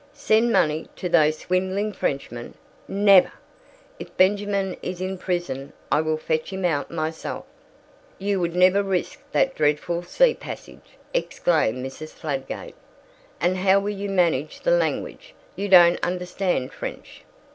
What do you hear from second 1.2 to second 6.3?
swindling Frenchmen? Never! If Benjamin is in prison I will